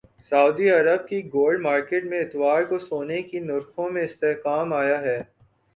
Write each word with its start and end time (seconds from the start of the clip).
سعودی 0.31 0.69
عرب 0.69 1.07
کی 1.07 1.19
gold 1.33 1.61
market 1.61 2.03
میں 2.05 2.19
اتوار 2.21 2.63
کو 2.63 2.79
سونے 2.79 3.21
کے 3.21 3.39
نرخوں 3.41 3.89
میں 3.89 4.03
استحکام 4.03 4.73
آیا 4.73 4.99
ہے 5.01 5.21